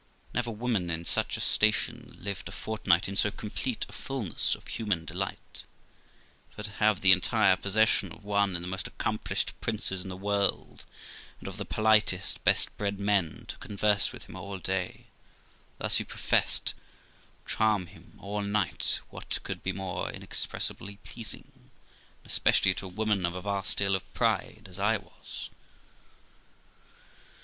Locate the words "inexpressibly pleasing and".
20.09-22.25